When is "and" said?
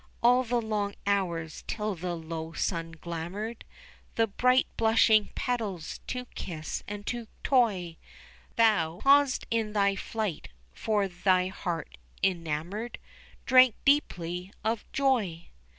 6.87-7.05